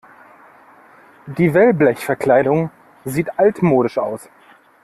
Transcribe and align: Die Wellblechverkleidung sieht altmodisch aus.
Die 1.27 1.53
Wellblechverkleidung 1.53 2.71
sieht 3.05 3.37
altmodisch 3.37 3.99
aus. 3.99 4.31